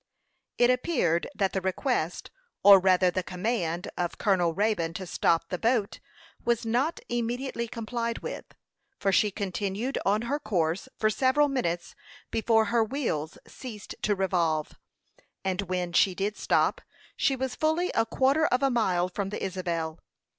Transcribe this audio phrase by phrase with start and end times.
[0.57, 2.31] It appeared that the request,
[2.63, 5.99] or rather the command, of Colonel Raybone to stop the boat
[6.43, 8.45] was not immediately complied with;
[8.97, 11.93] for she continued on her course for several minutes
[12.31, 14.71] before her wheels ceased to revolve,
[15.45, 16.81] and when she did stop
[17.15, 19.99] she was fully a quarter of a mile from the Isabel.